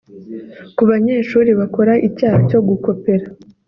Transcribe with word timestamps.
Ku 0.75 0.83
banyeshuri 0.89 1.51
bakora 1.59 1.93
icyaha 2.07 2.37
cyo 2.49 2.59
gukopera 2.67 3.25